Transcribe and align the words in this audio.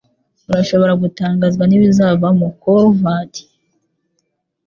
Urashobora 0.49 0.93
gutangazwa 1.03 1.63
nibizavamo. 1.67 2.47
(corvard) 2.61 3.33